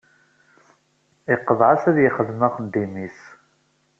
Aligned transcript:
Iqḍeɛ-as 1.33 1.83
ad 1.89 1.97
yexdem 2.03 2.39
axeddim-is. 2.47 3.19